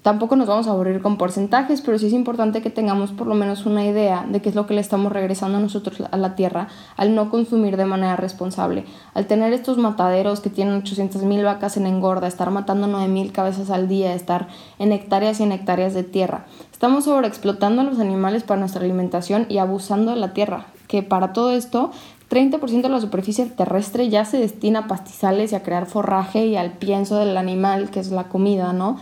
Tampoco 0.06 0.36
nos 0.36 0.48
vamos 0.48 0.68
a 0.68 0.70
aburrir 0.70 1.02
con 1.02 1.18
porcentajes, 1.18 1.82
pero 1.82 1.98
sí 1.98 2.06
es 2.06 2.14
importante 2.14 2.62
que 2.62 2.70
tengamos 2.70 3.12
por 3.12 3.26
lo 3.26 3.34
menos 3.34 3.66
una 3.66 3.84
idea 3.84 4.24
de 4.30 4.40
qué 4.40 4.50
es 4.50 4.54
lo 4.54 4.68
que 4.68 4.76
le 4.76 4.82
estamos 4.82 5.12
regresando 5.12 5.58
a 5.58 5.62
nosotros 5.62 6.04
a 6.12 6.18
la 6.18 6.36
tierra 6.36 6.68
al 6.96 7.16
no 7.16 7.32
consumir 7.32 7.76
de 7.76 7.86
manera 7.86 8.16
responsable. 8.16 8.86
Al 9.16 9.26
tener 9.26 9.52
estos 9.52 9.80
mataderos 9.80 10.42
que 10.42 10.52
tienen 10.52 10.84
800.000 10.84 11.44
vacas 11.44 11.78
en 11.78 11.88
engorda, 11.88 12.28
estar 12.28 12.52
matando 12.52 12.86
9.000 12.86 13.32
cabezas 13.32 13.72
al 13.72 13.88
día, 13.88 14.14
estar 14.14 14.48
en 14.78 14.92
hectáreas 14.92 15.40
y 15.40 15.44
en 15.44 15.54
hectáreas 15.54 15.96
de 15.96 16.04
tierra. 16.04 16.46
Estamos 16.72 17.06
sobreexplotando 17.06 17.82
a 17.82 17.86
los 17.86 17.98
animales 17.98 18.44
para 18.44 18.60
nuestra 18.60 18.84
alimentación 18.84 19.48
y 19.50 19.58
abusando 19.58 20.12
de 20.12 20.18
la 20.18 20.34
tierra, 20.34 20.68
que 20.88 21.02
para 21.02 21.34
todo 21.34 21.50
esto 21.50 21.90
30% 22.30 22.84
de 22.84 22.90
la 22.90 23.02
superficie 23.02 23.48
terrestre 23.48 24.10
ya 24.10 24.24
se 24.24 24.38
destina 24.38 24.82
a 24.82 24.88
pastizales 24.88 25.52
y 25.52 25.56
a 25.56 25.64
crear 25.64 25.88
forraje 25.88 26.46
y 26.46 26.58
al 26.58 26.74
pienso 26.74 27.18
del 27.18 27.36
animal, 27.38 27.90
que 27.90 28.02
es 28.02 28.12
la 28.12 28.26
comida, 28.26 28.72
¿no? 28.72 29.00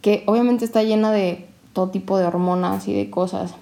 Que 0.00 0.24
obviamente 0.26 0.64
está 0.64 0.82
llena 0.82 1.12
de 1.12 1.48
todo 1.72 1.88
tipo 1.90 2.18
de 2.18 2.26
hormonas 2.26 2.88
y 2.88 2.94
de 2.94 3.10
cosas. 3.10 3.54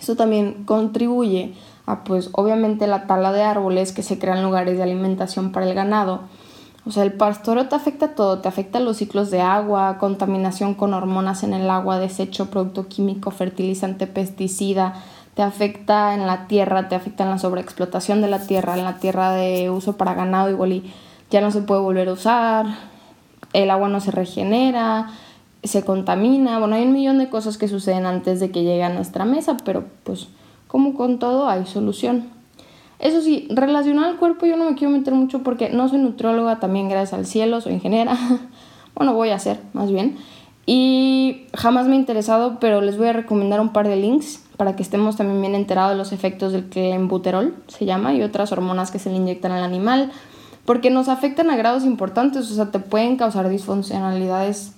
Eso 0.00 0.16
también 0.16 0.64
contribuye 0.64 1.54
a, 1.86 2.04
pues, 2.04 2.30
obviamente 2.32 2.86
la 2.86 3.06
tala 3.06 3.32
de 3.32 3.42
árboles 3.42 3.92
que 3.92 4.02
se 4.02 4.18
crean 4.18 4.42
lugares 4.42 4.76
de 4.76 4.82
alimentación 4.82 5.52
para 5.52 5.66
el 5.66 5.74
ganado. 5.74 6.20
O 6.86 6.90
sea, 6.90 7.02
el 7.02 7.14
pastoreo 7.14 7.66
te 7.68 7.74
afecta 7.74 8.14
todo, 8.14 8.40
te 8.40 8.48
afecta 8.48 8.78
los 8.78 8.98
ciclos 8.98 9.30
de 9.30 9.40
agua, 9.40 9.96
contaminación 9.98 10.74
con 10.74 10.92
hormonas 10.92 11.42
en 11.42 11.54
el 11.54 11.70
agua, 11.70 11.98
desecho, 11.98 12.50
producto 12.50 12.88
químico, 12.88 13.30
fertilizante, 13.30 14.06
pesticida, 14.06 15.02
te 15.34 15.42
afecta 15.42 16.14
en 16.14 16.26
la 16.26 16.46
tierra, 16.46 16.88
te 16.88 16.94
afecta 16.94 17.24
en 17.24 17.30
la 17.30 17.38
sobreexplotación 17.38 18.20
de 18.20 18.28
la 18.28 18.46
tierra, 18.46 18.76
en 18.76 18.84
la 18.84 18.98
tierra 18.98 19.32
de 19.32 19.70
uso 19.70 19.96
para 19.96 20.14
ganado 20.14 20.50
igual 20.50 20.72
y 20.72 20.92
ya 21.30 21.40
no 21.40 21.50
se 21.50 21.62
puede 21.62 21.80
volver 21.80 22.08
a 22.08 22.12
usar, 22.12 22.66
el 23.54 23.70
agua 23.70 23.88
no 23.88 24.00
se 24.00 24.10
regenera, 24.10 25.08
se 25.64 25.82
contamina, 25.82 26.58
bueno, 26.58 26.76
hay 26.76 26.84
un 26.84 26.92
millón 26.92 27.18
de 27.18 27.28
cosas 27.28 27.58
que 27.58 27.68
suceden 27.68 28.06
antes 28.06 28.38
de 28.40 28.50
que 28.50 28.62
llegue 28.62 28.84
a 28.84 28.90
nuestra 28.90 29.24
mesa, 29.24 29.56
pero 29.64 29.84
pues 30.04 30.28
como 30.68 30.94
con 30.94 31.18
todo 31.18 31.48
hay 31.48 31.66
solución. 31.66 32.28
Eso 32.98 33.20
sí, 33.20 33.48
relacionado 33.50 34.08
al 34.08 34.16
cuerpo 34.16 34.46
yo 34.46 34.56
no 34.56 34.70
me 34.70 34.76
quiero 34.76 34.92
meter 34.92 35.14
mucho 35.14 35.42
porque 35.42 35.70
no 35.70 35.88
soy 35.88 35.98
nutrióloga, 35.98 36.60
también 36.60 36.88
gracias 36.88 37.14
al 37.14 37.26
cielo, 37.26 37.60
soy 37.60 37.74
ingeniera, 37.74 38.16
bueno, 38.94 39.14
voy 39.14 39.30
a 39.30 39.38
ser 39.38 39.60
más 39.72 39.90
bien, 39.90 40.16
y 40.66 41.46
jamás 41.54 41.86
me 41.86 41.94
he 41.94 41.98
interesado, 41.98 42.58
pero 42.60 42.80
les 42.80 42.96
voy 42.96 43.08
a 43.08 43.12
recomendar 43.12 43.60
un 43.60 43.70
par 43.70 43.88
de 43.88 43.96
links 43.96 44.42
para 44.56 44.76
que 44.76 44.82
estemos 44.82 45.16
también 45.16 45.40
bien 45.40 45.54
enterados 45.54 45.92
de 45.92 45.96
los 45.96 46.12
efectos 46.12 46.52
del 46.52 46.64
clenbuterol, 46.68 47.54
se 47.66 47.84
llama, 47.84 48.14
y 48.14 48.22
otras 48.22 48.52
hormonas 48.52 48.90
que 48.90 48.98
se 48.98 49.10
le 49.10 49.16
inyectan 49.16 49.52
al 49.52 49.64
animal, 49.64 50.12
porque 50.64 50.90
nos 50.90 51.08
afectan 51.08 51.50
a 51.50 51.56
grados 51.56 51.84
importantes, 51.84 52.50
o 52.50 52.54
sea, 52.54 52.70
te 52.70 52.78
pueden 52.78 53.16
causar 53.16 53.48
disfuncionalidades 53.48 54.74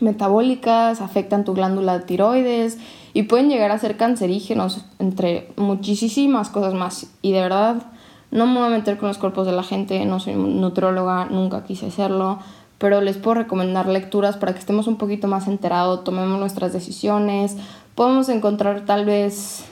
metabólicas, 0.00 1.00
afectan 1.00 1.44
tu 1.44 1.54
glándula 1.54 1.98
de 1.98 2.04
tiroides 2.04 2.78
y 3.12 3.24
pueden 3.24 3.48
llegar 3.48 3.70
a 3.70 3.78
ser 3.78 3.96
cancerígenos, 3.96 4.84
entre 4.98 5.52
muchísimas 5.56 6.48
cosas 6.48 6.74
más. 6.74 7.10
Y 7.22 7.32
de 7.32 7.40
verdad, 7.40 7.82
no 8.30 8.46
me 8.46 8.60
voy 8.60 8.68
a 8.68 8.70
meter 8.70 8.96
con 8.96 9.08
los 9.08 9.18
cuerpos 9.18 9.46
de 9.46 9.52
la 9.52 9.62
gente, 9.62 10.04
no 10.04 10.20
soy 10.20 10.34
nutróloga, 10.34 11.26
nunca 11.26 11.64
quise 11.64 11.86
hacerlo, 11.86 12.38
pero 12.78 13.00
les 13.00 13.18
puedo 13.18 13.34
recomendar 13.34 13.88
lecturas 13.88 14.36
para 14.36 14.52
que 14.52 14.60
estemos 14.60 14.86
un 14.86 14.96
poquito 14.96 15.28
más 15.28 15.48
enterados, 15.48 16.04
tomemos 16.04 16.38
nuestras 16.38 16.72
decisiones, 16.72 17.56
podemos 17.94 18.28
encontrar 18.28 18.86
tal 18.86 19.04
vez, 19.04 19.64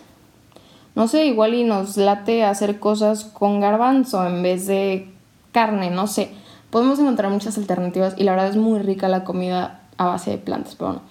no 0.95 1.09
sé, 1.09 1.27
igual 1.27 1.55
y 1.55 1.65
nos 1.65 1.97
late 1.97 2.45
hacer 2.45 2.81
cosas 2.81 3.25
con 3.25 3.61
garbanzo 3.61 4.27
en 4.27 4.43
vez 4.43 4.67
de 4.67 5.11
carne, 5.53 5.91
no 5.91 6.07
sé. 6.07 6.33
Podemos 6.71 6.99
encontrar 6.99 7.31
muchas 7.31 7.57
alternativas 7.57 8.15
y 8.19 8.25
la 8.25 8.33
verdad 8.33 8.49
es 8.49 8.57
muy 8.57 8.81
rica 8.81 9.09
la 9.09 9.25
comida 9.25 9.78
a 9.99 10.07
base 10.07 10.31
de 10.31 10.39
plantas, 10.39 10.75
pero 10.75 10.93
bueno. 10.93 11.03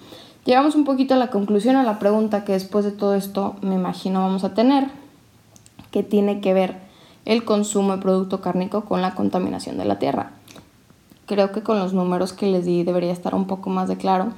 Llegamos 0.44 0.74
un 0.74 0.84
poquito 0.84 1.14
a 1.14 1.18
la 1.18 1.28
conclusión, 1.28 1.76
a 1.76 1.82
la 1.82 1.98
pregunta 1.98 2.44
que 2.44 2.52
después 2.52 2.84
de 2.84 2.90
todo 2.90 3.14
esto 3.14 3.56
me 3.60 3.74
imagino 3.74 4.20
vamos 4.20 4.44
a 4.44 4.54
tener, 4.54 4.88
que 5.90 6.02
tiene 6.02 6.40
que 6.40 6.54
ver 6.54 6.76
el 7.24 7.44
consumo 7.44 7.94
de 7.94 8.02
producto 8.02 8.40
cárnico 8.40 8.86
con 8.86 9.02
la 9.02 9.14
contaminación 9.14 9.76
de 9.76 9.84
la 9.84 9.98
tierra. 9.98 10.30
Creo 11.26 11.52
que 11.52 11.62
con 11.62 11.78
los 11.78 11.92
números 11.92 12.32
que 12.32 12.46
les 12.46 12.64
di 12.64 12.82
debería 12.82 13.12
estar 13.12 13.34
un 13.34 13.46
poco 13.46 13.68
más 13.68 13.88
de 13.88 13.98
claro, 13.98 14.28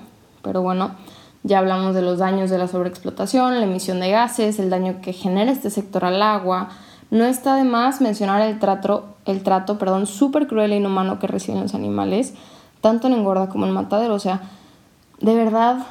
pero 0.42 0.62
bueno, 0.62 0.97
ya 1.42 1.61
hablamos 1.61 1.95
de 1.95 2.02
los 2.02 2.19
daños 2.19 2.50
de 2.50 2.59
la 2.59 2.66
sobreexplotación, 2.66 3.61
la 3.61 3.66
emisión 3.66 4.00
de 4.00 4.11
gases, 4.11 4.59
el 4.59 4.69
daño 4.69 5.00
que 5.00 5.12
genera 5.12 5.52
este 5.52 5.71
sector 5.71 6.04
al 6.04 6.21
agua. 6.21 6.71
No 7.11 7.25
está 7.25 7.54
de 7.54 7.64
más 7.64 8.00
mencionar 8.00 8.42
el 8.42 8.59
trato, 8.59 9.14
el 9.25 9.42
trato 9.42 9.78
perdón, 9.78 10.07
súper 10.07 10.47
cruel 10.47 10.73
e 10.73 10.76
inhumano 10.76 11.19
que 11.19 11.28
reciben 11.28 11.62
los 11.62 11.75
animales, 11.75 12.35
tanto 12.81 13.07
en 13.07 13.15
engorda 13.15 13.49
como 13.49 13.67
en 13.67 13.73
matadero. 13.73 14.15
O 14.15 14.19
sea, 14.19 14.43
de 15.21 15.35
verdad, 15.35 15.87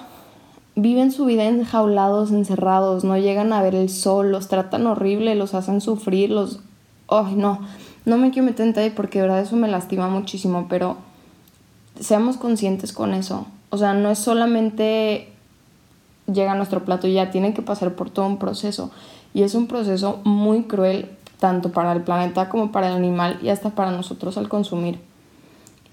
viven 0.75 1.11
su 1.11 1.25
vida 1.25 1.45
enjaulados, 1.45 2.31
encerrados, 2.31 3.03
no 3.03 3.17
llegan 3.17 3.53
a 3.53 3.61
ver 3.61 3.75
el 3.75 3.89
sol, 3.89 4.31
los 4.31 4.47
tratan 4.47 4.87
horrible, 4.87 5.35
los 5.35 5.53
hacen 5.53 5.81
sufrir, 5.81 6.29
los... 6.29 6.59
Ay, 7.07 7.35
no, 7.35 7.59
no 8.05 8.17
me 8.17 8.31
quiero 8.31 8.45
meter 8.45 8.65
en 8.65 8.73
detalle 8.73 8.91
porque 8.91 9.19
de 9.19 9.23
verdad 9.23 9.41
eso 9.41 9.55
me 9.55 9.67
lastima 9.67 10.07
muchísimo, 10.09 10.67
pero 10.69 10.97
seamos 11.99 12.37
conscientes 12.37 12.93
con 12.93 13.13
eso. 13.13 13.45
O 13.69 13.77
sea, 13.77 13.93
no 13.93 14.09
es 14.09 14.19
solamente 14.19 15.29
llega 16.31 16.51
a 16.51 16.55
nuestro 16.55 16.85
plato 16.85 17.07
y 17.07 17.13
ya, 17.13 17.31
tiene 17.31 17.53
que 17.53 17.61
pasar 17.61 17.95
por 17.95 18.09
todo 18.09 18.25
un 18.27 18.37
proceso. 18.37 18.91
Y 19.33 19.43
es 19.43 19.55
un 19.55 19.67
proceso 19.67 20.21
muy 20.23 20.63
cruel, 20.63 21.09
tanto 21.39 21.71
para 21.71 21.91
el 21.93 22.01
planeta 22.01 22.49
como 22.49 22.71
para 22.71 22.87
el 22.87 22.93
animal 22.93 23.39
y 23.41 23.49
hasta 23.49 23.71
para 23.71 23.91
nosotros 23.91 24.37
al 24.37 24.49
consumir. 24.49 24.99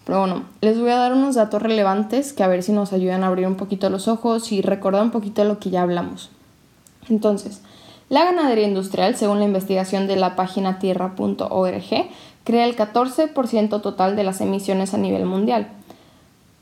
Pero 0.06 0.20
bueno, 0.20 0.44
les 0.60 0.78
voy 0.78 0.90
a 0.90 0.96
dar 0.96 1.12
unos 1.12 1.34
datos 1.34 1.60
relevantes 1.60 2.32
que 2.32 2.44
a 2.44 2.48
ver 2.48 2.62
si 2.62 2.70
nos 2.70 2.92
ayudan 2.92 3.24
a 3.24 3.26
abrir 3.26 3.48
un 3.48 3.56
poquito 3.56 3.90
los 3.90 4.06
ojos 4.06 4.52
y 4.52 4.62
recordar 4.62 5.02
un 5.02 5.10
poquito 5.10 5.42
lo 5.42 5.58
que 5.58 5.70
ya 5.70 5.82
hablamos. 5.82 6.30
Entonces, 7.08 7.60
la 8.08 8.24
ganadería 8.24 8.68
industrial, 8.68 9.16
según 9.16 9.40
la 9.40 9.46
investigación 9.46 10.06
de 10.06 10.14
la 10.14 10.36
página 10.36 10.78
tierra.org, 10.78 12.08
crea 12.44 12.64
el 12.64 12.76
14% 12.76 13.82
total 13.82 14.14
de 14.14 14.22
las 14.22 14.40
emisiones 14.40 14.94
a 14.94 14.98
nivel 14.98 15.26
mundial. 15.26 15.72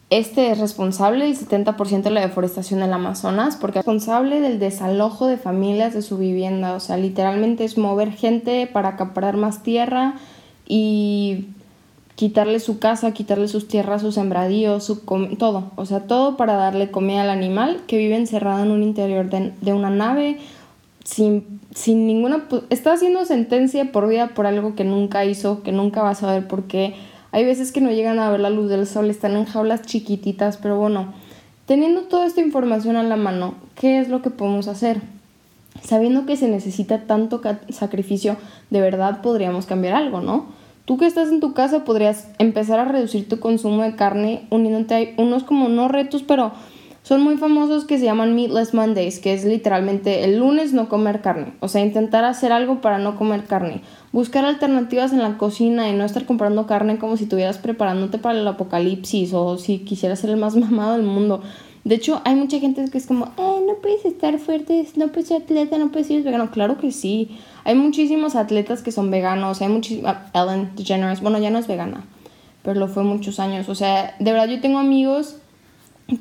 Este 0.09 0.51
es 0.51 0.59
responsable 0.59 1.27
del 1.27 1.37
70% 1.37 2.03
de 2.03 2.11
la 2.11 2.23
deforestación 2.23 2.81
del 2.81 2.95
Amazonas 2.95 3.57
porque 3.57 3.81
es 3.81 3.85
responsable 3.85 4.41
del 4.41 4.59
desalojo 4.59 5.27
de 5.27 5.37
familias 5.37 5.93
de 5.93 6.01
su 6.01 6.17
vivienda. 6.17 6.73
O 6.75 6.81
sea, 6.81 6.97
literalmente 6.97 7.65
es 7.65 7.77
mover 7.77 8.13
gente 8.13 8.67
para 8.67 8.91
acaparar 8.91 9.37
más 9.37 9.63
tierra 9.63 10.15
y 10.67 11.49
quitarle 12.17 12.61
su 12.61 12.79
casa, 12.79 13.13
quitarle 13.13 13.49
sus 13.49 13.67
tierras, 13.67 14.03
sus 14.03 14.15
sembradíos, 14.15 14.85
su 14.85 15.01
todo. 15.39 15.73
O 15.77 15.87
sea, 15.87 16.01
todo 16.07 16.37
para 16.37 16.55
darle 16.55 16.91
comida 16.91 17.23
al 17.23 17.31
animal 17.31 17.83
que 17.87 17.99
vive 17.99 18.17
encerrado 18.17 18.63
en 18.63 18.71
un 18.71 18.83
interior 18.83 19.31
de, 19.31 19.53
de 19.61 19.73
una 19.73 19.91
nave 19.91 20.39
sin, 21.05 21.61
sin 21.75 22.07
ninguna... 22.07 22.45
Está 22.71 22.93
haciendo 22.93 23.25
sentencia 23.25 23.93
por 23.93 24.09
vida 24.09 24.29
por 24.29 24.47
algo 24.47 24.75
que 24.75 24.85
nunca 24.85 25.25
hizo, 25.25 25.63
que 25.63 25.73
nunca 25.73 26.03
va 26.03 26.11
a 26.11 26.15
saber 26.15 26.49
por 26.49 26.65
qué. 26.65 26.95
Hay 27.31 27.45
veces 27.45 27.73
que 27.73 27.81
no 27.81 27.91
llegan 27.91 28.19
a 28.19 28.31
ver 28.31 28.41
la 28.41 28.51
luz 28.51 28.69
del 28.71 28.87
sol, 28.87 29.11
están 29.11 29.37
en 29.37 29.45
jaulas 29.45 29.83
chiquititas, 29.83 30.57
pero 30.57 30.79
bueno, 30.79 31.13
teniendo 31.67 32.03
toda 32.03 32.27
esta 32.27 32.41
información 32.41 32.97
a 32.97 33.03
la 33.03 33.17
mano, 33.17 33.55
¿qué 33.75 33.99
es 33.99 34.09
lo 34.09 34.23
que 34.23 34.31
podemos 34.31 34.69
hacer? 34.69 35.01
Sabiendo 35.83 36.27
que 36.27 36.37
se 36.37 36.49
necesita 36.49 37.03
tanto 37.07 37.43
sacrificio, 37.71 38.37
de 38.71 38.81
verdad 38.81 39.21
podríamos 39.21 39.67
cambiar 39.67 39.95
algo, 39.95 40.21
¿no? 40.21 40.47
Tú 40.85 40.99
que 40.99 41.07
estás 41.07 41.31
en 41.31 41.41
tu 41.41 41.55
casa 41.55 41.85
podrías 41.85 42.29
empezar 42.39 42.79
a 42.79 42.85
reducir 42.85 43.27
tu 43.27 43.41
consumo 43.41 43.83
de 43.83 43.97
carne 43.97 44.47
uniéndote 44.51 45.15
a 45.17 45.23
unos 45.23 45.43
como 45.43 45.71
no 45.71 45.89
retos, 45.89 46.23
pero 46.23 46.53
son 47.03 47.23
muy 47.23 47.39
famosos 47.39 47.85
que 47.87 47.99
se 47.99 48.05
llaman 48.05 48.35
Meatless 48.35 48.75
Mondays, 48.75 49.19
que 49.19 49.33
es 49.33 49.45
literalmente 49.45 50.25
el 50.25 50.39
lunes 50.39 50.73
no 50.73 50.91
comer 50.91 51.23
carne. 51.23 51.53
O 51.61 51.69
sea, 51.69 51.83
intentar 51.83 52.25
hacer 52.25 52.53
algo 52.53 52.83
para 52.83 52.99
no 52.99 53.17
comer 53.17 53.45
carne. 53.45 53.83
Buscar 54.13 54.45
alternativas 54.45 55.13
en 55.13 55.21
la 55.21 55.39
cocina 55.39 55.89
y 55.89 55.95
no 55.95 56.05
estar 56.05 56.27
comprando 56.27 56.67
carne 56.67 56.99
como 56.99 57.17
si 57.17 57.25
estuvieras 57.25 57.59
preparándote 57.59 58.19
para 58.19 58.39
el 58.39 58.47
apocalipsis 58.47 59.33
o 59.33 59.57
si 59.59 59.81
quisieras 59.81 60.19
ser 60.19 60.31
el 60.31 60.37
más 60.37 60.55
mamado 60.57 60.97
del 60.97 61.07
mundo. 61.07 61.43
De 61.85 61.97
hecho, 61.97 62.23
hay 62.25 62.35
mucha 62.35 62.59
gente 62.59 62.83
que 62.91 62.97
es 62.97 63.07
como, 63.07 63.27
eh, 63.27 63.65
no 63.67 63.75
puedes 63.83 64.07
estar 64.07 64.39
fuerte, 64.39 64.87
no 64.97 65.09
puedes 65.09 65.29
ser 65.29 65.43
atleta, 65.43 65.77
no 65.77 65.91
puedes 65.93 66.09
ser 66.09 66.23
vegano. 66.23 66.51
Claro 66.51 66.79
que 66.79 66.91
sí. 66.91 67.39
Hay 67.65 67.75
muchísimos 67.75 68.37
atletas 68.37 68.83
que 68.83 68.91
son 68.91 69.11
veganos. 69.11 69.61
Hay 69.61 69.69
muchísimas. 69.69 70.17
Ellen 70.33 70.71
DeGeneres, 70.77 71.21
bueno, 71.21 71.39
ya 71.39 71.51
no 71.51 71.59
es 71.59 71.67
vegana, 71.67 72.05
pero 72.63 72.81
lo 72.81 72.89
fue 72.89 73.03
muchos 73.03 73.39
años. 73.39 73.69
O 73.69 73.75
sea, 73.75 74.17
de 74.19 74.33
verdad 74.33 74.49
yo 74.49 74.61
tengo 74.61 74.79
amigos 74.79 75.37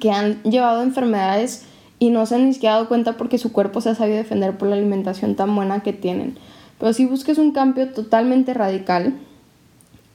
que 0.01 0.11
han 0.11 0.43
llevado 0.43 0.83
enfermedades 0.83 1.65
y 1.97 2.09
no 2.09 2.25
se 2.25 2.35
han 2.35 2.47
ni 2.47 2.53
siquiera 2.53 2.75
dado 2.75 2.89
cuenta 2.89 3.15
porque 3.15 3.37
su 3.37 3.53
cuerpo 3.53 3.79
se 3.79 3.89
ha 3.89 3.95
sabido 3.95 4.17
defender 4.17 4.57
por 4.57 4.67
la 4.67 4.75
alimentación 4.75 5.35
tan 5.35 5.55
buena 5.55 5.81
que 5.81 5.93
tienen. 5.93 6.37
Pero 6.77 6.91
si 6.91 7.05
busques 7.05 7.37
un 7.37 7.51
cambio 7.51 7.89
totalmente 7.93 8.53
radical 8.53 9.13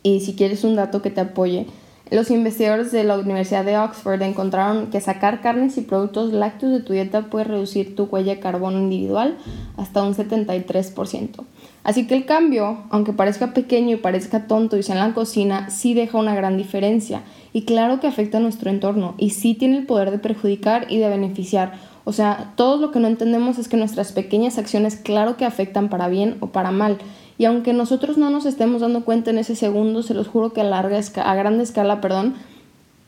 y 0.03 0.21
si 0.21 0.35
quieres 0.35 0.65
un 0.65 0.77
dato 0.77 1.01
que 1.01 1.11
te 1.11 1.23
apoye, 1.23 1.67
los 2.11 2.31
investigadores 2.31 2.91
de 2.93 3.05
la 3.05 3.19
Universidad 3.19 3.65
de 3.65 3.77
Oxford 3.77 4.23
encontraron 4.23 4.89
que 4.89 5.01
sacar 5.01 5.41
carnes 5.41 5.77
y 5.77 5.83
productos 5.83 6.33
lácteos 6.33 6.73
de 6.73 6.81
tu 6.81 6.93
dieta 6.93 7.23
puede 7.23 7.45
reducir 7.45 7.95
tu 7.95 8.05
huella 8.05 8.35
de 8.35 8.41
carbono 8.41 8.79
individual 8.79 9.37
hasta 9.77 10.03
un 10.03 10.15
73%. 10.15 11.45
Así 11.85 12.07
que 12.07 12.15
el 12.15 12.27
cambio, 12.27 12.79
aunque 12.91 13.13
parezca 13.13 13.55
pequeño 13.55 13.95
y 13.95 13.97
parezca 13.97 14.47
tonto 14.47 14.77
y 14.77 14.83
sea 14.83 14.95
en 14.95 15.09
la 15.09 15.15
cocina, 15.15 15.71
sí 15.71 15.95
deja 15.95 16.19
una 16.19 16.35
gran 16.35 16.57
diferencia. 16.57 17.23
Y 17.53 17.63
claro 17.63 18.01
que 18.01 18.07
afecta 18.07 18.39
a 18.39 18.41
nuestro 18.41 18.71
entorno 18.71 19.15
y 19.17 19.31
sí 19.31 19.55
tiene 19.55 19.79
el 19.79 19.87
poder 19.87 20.11
de 20.11 20.19
perjudicar 20.19 20.87
y 20.91 20.99
de 20.99 21.09
beneficiar. 21.09 21.73
O 22.05 22.13
sea, 22.13 22.53
todo 22.57 22.79
lo 22.79 22.91
que 22.91 23.01
no 23.01 23.09
entendemos 23.09 23.59
es 23.59 23.69
que 23.69 23.77
nuestras 23.77 24.13
pequeñas 24.13 24.59
acciones 24.59 24.97
claro 24.97 25.37
que 25.37 25.45
afectan 25.45 25.89
para 25.89 26.09
bien 26.09 26.37
o 26.41 26.49
para 26.49 26.71
mal. 26.71 26.99
Y 27.39 27.45
aunque 27.45 27.73
nosotros 27.73 28.19
no 28.19 28.31
nos 28.31 28.47
estemos 28.47 28.81
dando 28.81 29.05
cuenta 29.05 29.31
en 29.31 29.39
ese 29.39 29.55
segundo, 29.55 30.03
se 30.03 30.13
los 30.13 30.27
juro 30.27 30.53
que 30.53 30.61
a, 30.61 30.65
larga 30.65 30.99
a 30.99 31.35
grande 31.37 31.63
escala, 31.63 32.01
perdón, 32.01 32.35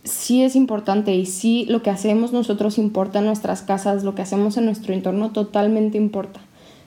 sí 0.05 0.43
es 0.43 0.55
importante 0.55 1.15
y 1.15 1.27
sí 1.27 1.67
lo 1.69 1.83
que 1.83 1.91
hacemos 1.91 2.33
nosotros 2.33 2.79
importa 2.79 3.19
en 3.19 3.27
nuestras 3.27 3.63
casas, 3.63 4.05
lo 4.05 4.15
que 4.15 4.23
hacemos 4.23 4.57
en 4.57 4.67
nuestro 4.67 4.95
entorno 4.95 5.31
totalmente 5.31 5.99
importa. 5.99 6.41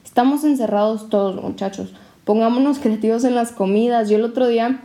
Estamos 0.05 0.45
encerrados 0.45 1.09
todos, 1.09 1.41
muchachos. 1.43 1.93
Pongámonos 2.23 2.79
creativos 2.81 3.25
en 3.25 3.35
las 3.35 3.51
comidas. 3.51 4.09
Yo 4.09 4.15
el 4.15 4.23
otro 4.23 4.47
día 4.47 4.79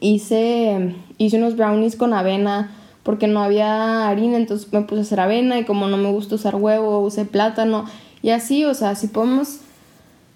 hice, 0.00 0.94
hice 1.18 1.38
unos 1.38 1.56
brownies 1.56 1.96
con 1.96 2.14
avena 2.14 2.70
porque 3.02 3.28
no 3.28 3.42
había 3.42 4.08
harina, 4.08 4.36
entonces 4.36 4.72
me 4.72 4.82
puse 4.82 5.00
a 5.00 5.02
hacer 5.02 5.20
avena 5.20 5.58
y 5.58 5.64
como 5.64 5.86
no 5.86 5.96
me 5.96 6.10
gusta 6.10 6.34
usar 6.34 6.56
huevo, 6.56 7.00
usé 7.00 7.24
plátano 7.24 7.84
y 8.20 8.30
así, 8.30 8.64
o 8.64 8.74
sea, 8.74 8.96
si 8.96 9.06
podemos 9.06 9.60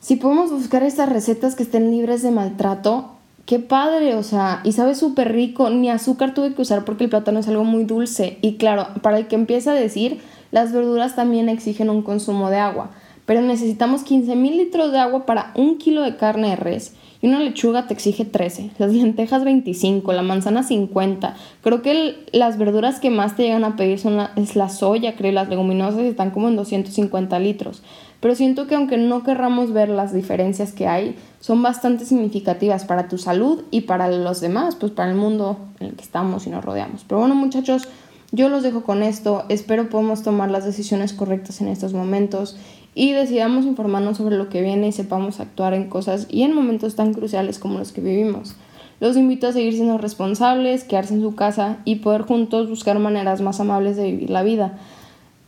si 0.01 0.17
podemos 0.17 0.51
buscar 0.51 0.83
estas 0.83 1.11
recetas 1.11 1.55
que 1.55 1.63
estén 1.63 1.91
libres 1.91 2.23
de 2.23 2.31
maltrato, 2.31 3.11
qué 3.45 3.59
padre, 3.59 4.15
o 4.15 4.23
sea, 4.23 4.61
y 4.65 4.73
sabe 4.73 4.95
súper 4.95 5.33
rico, 5.33 5.69
ni 5.69 5.91
azúcar 5.91 6.33
tuve 6.33 6.55
que 6.55 6.63
usar 6.63 6.87
porque 6.87 7.05
el 7.05 7.11
plátano 7.11 7.41
es 7.41 7.49
algo 7.49 7.65
muy 7.65 7.85
dulce. 7.85 8.39
Y 8.41 8.57
claro, 8.57 8.89
para 9.03 9.19
el 9.19 9.29
que 9.29 9.35
empieza 9.35 9.73
a 9.73 9.75
decir, 9.75 10.21
las 10.53 10.73
verduras 10.73 11.17
también 11.17 11.51
exigen 11.51 11.91
un 11.91 12.03
consumo 12.03 12.49
de 12.49 12.57
agua, 12.57 12.91
pero 13.27 13.43
necesitamos 13.43 14.03
15 14.03 14.37
mil 14.37 14.57
litros 14.57 14.91
de 14.91 14.99
agua 14.99 15.27
para 15.27 15.53
un 15.55 15.77
kilo 15.77 16.03
de 16.03 16.17
carne 16.17 16.51
de 16.51 16.57
res. 16.57 16.95
Y 17.23 17.29
una 17.29 17.41
lechuga 17.41 17.87
te 17.87 17.95
exige 17.95 18.25
13, 18.25 18.71
las 18.79 18.93
lentejas 18.93 19.45
25, 19.45 20.13
la 20.13 20.23
manzana 20.23 20.63
50. 20.63 21.37
Creo 21.61 21.83
que 21.83 22.17
las 22.33 22.57
verduras 22.57 22.99
que 22.99 23.11
más 23.11 23.37
te 23.37 23.43
llegan 23.43 23.65
a 23.65 23.77
pedir 23.77 23.99
son 23.99 24.17
la, 24.17 24.33
es 24.37 24.57
la 24.57 24.71
soya, 24.71 25.17
creo, 25.17 25.33
las 25.33 25.49
leguminosas 25.49 26.01
están 26.01 26.31
como 26.31 26.49
en 26.49 26.57
250 26.57 27.39
litros 27.39 27.83
pero 28.21 28.35
siento 28.35 28.67
que 28.67 28.75
aunque 28.75 28.99
no 28.99 29.23
querramos 29.23 29.73
ver 29.73 29.89
las 29.89 30.13
diferencias 30.13 30.73
que 30.73 30.87
hay, 30.87 31.17
son 31.41 31.63
bastante 31.63 32.05
significativas 32.05 32.85
para 32.85 33.09
tu 33.09 33.17
salud 33.17 33.65
y 33.71 33.83
para 33.83 34.11
los 34.11 34.41
demás, 34.41 34.77
pues 34.77 34.93
para 34.93 35.11
el 35.11 35.17
mundo 35.17 35.57
en 35.81 35.89
el 35.89 35.95
que 35.95 36.03
estamos 36.03 36.47
y 36.47 36.51
nos 36.51 36.65
rodeamos. 36.65 37.05
Pero 37.09 37.21
bueno 37.21 37.35
muchachos, 37.35 37.89
yo 38.31 38.49
los 38.51 38.63
dejo 38.63 38.83
con 38.83 39.03
esto, 39.03 39.45
espero 39.49 39.89
podamos 39.89 40.23
tomar 40.23 40.51
las 40.51 40.67
decisiones 40.67 41.15
correctas 41.15 41.63
en 41.63 41.69
estos 41.69 41.95
momentos 41.95 42.59
y 42.95 43.13
decidamos 43.13 43.65
informarnos 43.67 44.17
sobre 44.17 44.37
lo 44.37 44.49
que 44.49 44.63
viene 44.63 44.89
y 44.89 44.93
sepamos 44.93 45.41
actuar 45.41 45.75
en 45.75 45.89
cosas 45.89 46.27
y 46.29 46.43
en 46.43 46.55
momentos 46.55 46.97
tan 46.97 47.15
cruciales 47.15 47.59
como 47.59 47.79
los 47.79 47.93
que 47.93 48.01
vivimos. 48.01 48.57
Los 49.01 49.17
invito 49.17 49.49
a 49.49 49.53
seguir 49.53 49.73
siendo 49.73 49.97
responsables, 49.97 50.85
quedarse 50.85 51.15
en 51.15 51.23
su 51.23 51.35
casa 51.35 51.79
y 51.85 51.97
poder 51.97 52.23
juntos 52.23 52.69
buscar 52.69 52.99
maneras 52.99 53.41
más 53.41 53.59
amables 53.59 53.97
de 53.97 54.05
vivir 54.05 54.31
la 54.31 54.43
vida. 54.43 54.79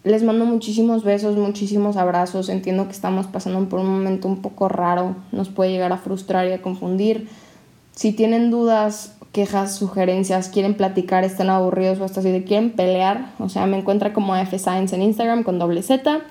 Les 0.04 0.22
mando 0.22 0.46
muchísimos 0.46 1.04
besos, 1.04 1.36
muchísimos 1.36 1.96
abrazos. 1.96 2.48
Entiendo 2.48 2.86
que 2.86 2.92
estamos 2.92 3.26
pasando 3.26 3.68
por 3.68 3.80
un 3.80 3.88
momento 3.88 4.26
un 4.26 4.40
poco 4.40 4.68
raro, 4.68 5.16
nos 5.32 5.50
puede 5.50 5.70
llegar 5.70 5.92
a 5.92 5.98
frustrar 5.98 6.48
y 6.48 6.52
a 6.52 6.62
confundir. 6.62 7.28
Si 7.94 8.12
tienen 8.12 8.50
dudas, 8.50 9.16
quejas, 9.32 9.76
sugerencias, 9.76 10.48
quieren 10.48 10.74
platicar, 10.74 11.24
están 11.24 11.50
aburridos 11.50 12.00
o 12.00 12.04
hasta 12.04 12.22
si 12.22 12.42
quieren 12.42 12.70
pelear, 12.70 13.32
o 13.38 13.50
sea, 13.50 13.66
me 13.66 13.78
encuentra 13.78 14.14
como 14.14 14.34
F 14.34 14.58
Science 14.58 14.96
en 14.96 15.02
Instagram 15.02 15.42
con 15.42 15.58
doble 15.58 15.82
Z 15.82 16.22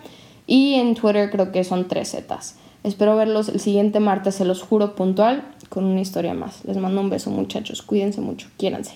y 0.51 0.74
en 0.74 0.96
Twitter 0.96 1.31
creo 1.31 1.53
que 1.53 1.63
son 1.63 1.88
tres 1.88 2.12
Zetas. 2.12 2.55
Espero 2.84 3.15
verlos 3.15 3.48
el 3.48 3.62
siguiente 3.62 4.01
martes, 4.01 4.36
se 4.36 4.43
los 4.43 4.62
juro 4.62 4.96
puntual, 4.96 5.46
con 5.70 5.86
una 5.86 6.01
historia 6.01 6.34
más. 6.34 6.65
Les 6.65 6.75
mando 6.75 7.00
un 7.00 7.10
beso 7.10 7.29
muchachos, 7.29 7.81
cuídense 7.81 8.20
mucho, 8.20 8.50
quiéranse. 8.58 8.96